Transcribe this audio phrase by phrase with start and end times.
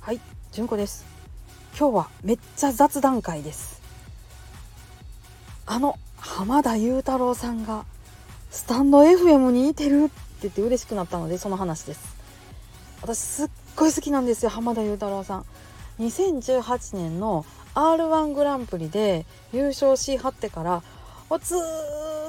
[0.00, 0.20] はい
[0.52, 1.04] 純子です。
[1.76, 3.82] 今日はめっちゃ雑談会です。
[5.66, 7.84] あの浜田雄太郎さんが
[8.52, 10.12] スタンド FM にいてるって
[10.42, 12.14] 言って嬉しくなったのでその話です。
[13.02, 15.44] 私すっごい好きなんですよ浜田雄太郎さん。
[15.98, 17.44] 2018年の
[17.74, 20.84] R1 グランプリで優勝しはってから
[21.40, 21.58] ずっ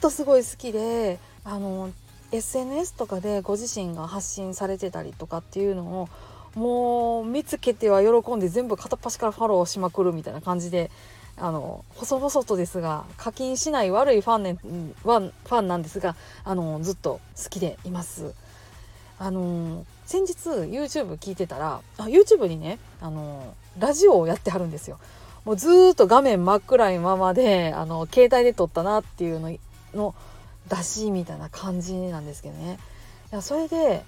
[0.00, 1.90] とすごい好きであの
[2.32, 6.08] SNS とかでご自身が発信されてたりとかっていうのを
[6.54, 10.90] もう見つけては喜んで全部片っ端からフォローしまくるみたいな感じで
[11.36, 18.34] あの細々とですが課金しない悪いファン,、ね、ファンなんですがあのずっと好きでいます。
[19.18, 24.98] あの先日 YouTube 聞いてたらあ YouTube にねあのラジオをやってはるんですよ。
[25.44, 29.56] もうずっと画面真っ暗いままであの携帯で撮ったなっていうの
[29.94, 30.14] の
[30.68, 32.78] 出しみたいな感じなんですけどね
[33.32, 34.04] いやそれで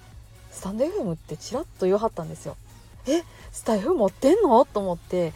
[0.51, 2.55] スタンド FM ってちらっと言わはったんですよ。
[3.07, 4.63] えスタイフ持ってんの？
[4.65, 5.33] と思って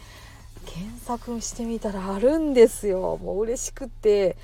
[0.64, 3.18] 検索してみたらあるんですよ。
[3.22, 4.36] もう嬉しくって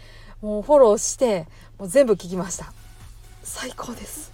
[0.43, 1.47] もうフォローして
[1.79, 2.73] もう全部聞きました。
[3.43, 4.33] 最高です。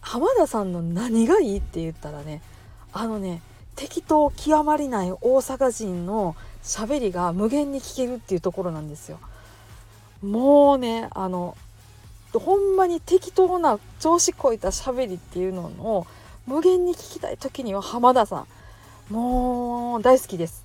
[0.00, 2.40] 浜田さんの何がいいって言ったらね
[2.92, 3.42] あのね
[3.74, 9.18] 適当極まりない大阪人の喋りが無限に聞けるっていうところなんですよ。
[10.22, 11.56] もうねあの
[12.32, 16.06] ほんまに適当な調子こいた喋りっていうのを
[16.46, 18.46] 無限に聞きたい時には浜田さ
[19.10, 20.64] んもう大好きです。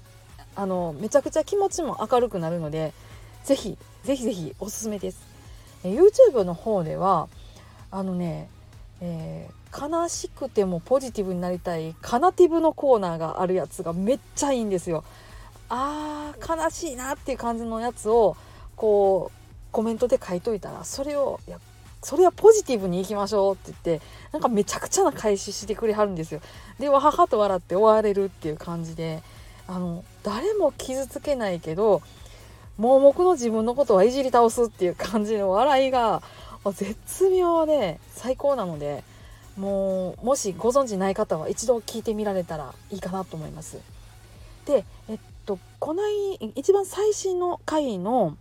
[0.55, 2.93] あのめちゃくちゃ気持ちも明るくなるので
[3.43, 5.21] ぜひぜひぜひおすすめです。
[5.83, 7.27] YouTube の方では
[7.89, 8.49] あのね、
[8.99, 15.03] えー、悲しくてもポジティブになりたいカナティブのコーナーがあるやつがめっちゃいいんですよ。
[15.69, 18.35] あー悲しいなっていう感じのやつを
[18.75, 19.40] こう
[19.71, 21.59] コメントで書いといたらそれをいや
[22.03, 26.41] それはポジティブにいきましょうって言ってなんかめちゃくちゃな返ししてくれはるんですよ。
[26.79, 29.21] でわははと笑って終われるっていう感じで
[29.67, 32.01] あの誰も傷つけないけど
[32.77, 36.23] 盲目の自分のことはいじり倒すっていう感じの笑いが
[36.73, 39.03] 絶妙で最高なので
[39.57, 43.77] もうもしご存知ない方は一度聞いてみられたらいいかなと思います。
[44.65, 48.37] でえっとこない一番最新の回の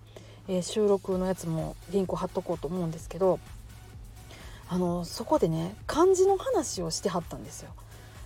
[0.56, 3.38] え、収録のやつもリンク貼っとこうと思うんですけど
[4.68, 7.70] あのそこでね漢字の話をしてはったんですよ。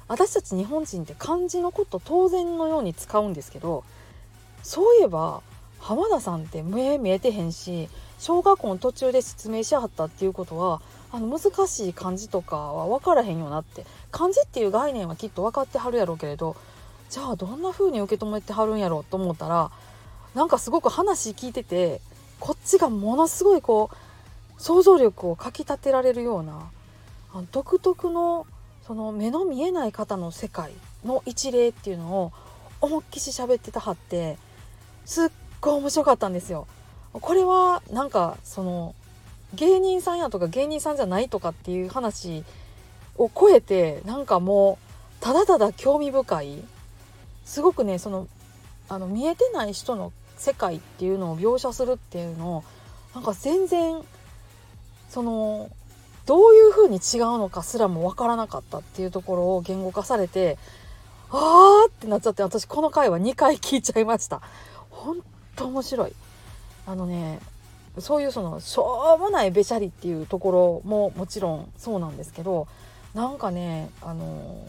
[0.09, 3.85] 私たち日本人って漢字のこと当然のように使うんですけど
[4.63, 5.43] そういえば
[5.79, 16.57] 浜田さんって目見えてへんし小学校の途中で説明しはったっていうことはあの難しい漢字とかは分からへんよなって漢字っていう概念はきっと分かってはるやろうけれど
[17.11, 19.71] じゃあどんな風に受け止めてはるんやろうと思ったら
[20.35, 22.01] なんかすごく話聞いてて
[22.41, 26.71] こっちがものすごいこう想像力をかきたてられるような
[27.53, 28.47] 独特の
[28.87, 30.73] その目の見えない方の世界
[31.05, 32.33] の一例っていうのを
[32.81, 34.37] 思いっきし喋ってたはって
[35.05, 35.29] すっ
[35.61, 36.67] ごい面白かったんですよ。
[37.13, 38.95] これはなんかその
[39.55, 42.45] 芸人さんやとか芸人さんじゃないとかっていう話
[43.17, 44.79] を超えてなんかも
[45.21, 46.65] うただただ興味深い
[47.45, 48.29] すごくねその
[48.89, 52.65] あの見えてない人の世界っていうのを描写するっていうのを
[53.15, 54.03] なんか全然
[55.09, 55.71] その
[56.27, 60.59] どういう風に違うのかすらも分からなかったっていうところを言語化されて
[61.31, 64.41] あーってなっちゃって私この回は2回聞いちゃいました
[64.91, 65.21] ほん
[65.57, 66.13] と面白い
[66.87, 67.41] あのね
[67.99, 72.67] そういうそのしょうもないべしゃりっていうところももちろんそうなんですけど
[73.15, 74.67] なんかねあの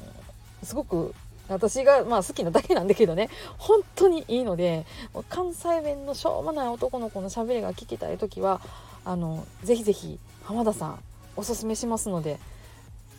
[0.64, 1.16] すごく
[1.48, 3.30] 私がまあ好きなだけなんだけどね。
[3.58, 4.86] 本当にいいので
[5.30, 8.62] 関西弁のしょうもない男の子のしゃべりが聞きたい時は
[9.04, 11.00] あのぜひぜひ浜田さん
[11.36, 12.40] おすすめしますので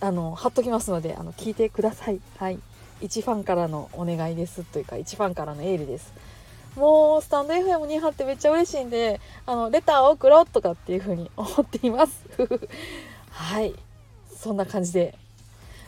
[0.00, 2.20] あの貼っときますのであの聞いてください。
[2.38, 2.58] はい。
[3.00, 6.12] 一ファンからのお願いですというか一ファンからのエールです。
[6.76, 12.24] もうスタンド FM に貼ってめっちゃ嬉しいんであのレターを送ろうとかっていう風に思っています。
[13.30, 13.74] はい。
[14.34, 15.14] そんな感じで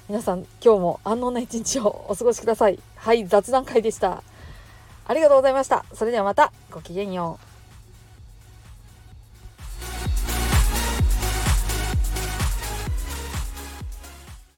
[0.08, 2.78] 皆さん今日も安穏な一日をお過ごしください。
[2.96, 4.22] はい雑談会でした。
[5.06, 5.84] ありがとうございました。
[5.92, 7.47] それではまたごきげんよう。